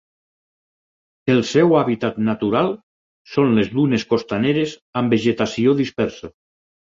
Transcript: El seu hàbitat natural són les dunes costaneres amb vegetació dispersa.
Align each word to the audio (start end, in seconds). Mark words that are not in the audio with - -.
El 1.33 1.41
seu 1.49 1.75
hàbitat 1.81 2.17
natural 2.29 2.71
són 3.33 3.53
les 3.57 3.69
dunes 3.79 4.07
costaneres 4.13 4.75
amb 5.03 5.17
vegetació 5.17 5.77
dispersa. 5.83 6.33